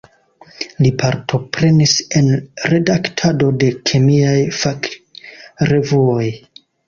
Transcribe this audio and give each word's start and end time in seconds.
Li 0.83 0.89
partoprenis 1.01 1.91
en 2.19 2.31
redaktado 2.71 3.51
de 3.63 3.69
kemiaj 3.91 4.35
fakrevuoj. 4.63 6.27